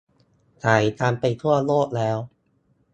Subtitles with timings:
[0.63, 2.17] ขายกันไปทั่วโลกแล้ว